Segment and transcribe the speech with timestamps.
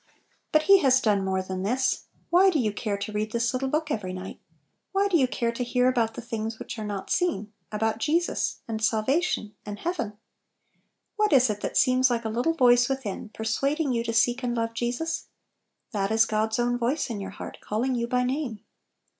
[0.51, 2.05] But He has done more than this.
[2.31, 4.39] Why do you care to read this little book every night?
[4.93, 7.99] why do you care to hear about the things which are" not seen/ 1— about
[7.99, 10.17] Jesus, and salvation, and heaven?
[11.17, 14.55] What is it that seems like a little voice within, persuading you to seek and
[14.57, 15.27] love Jesus?
[15.91, 18.61] That is God's own voice in your heart, calling you by name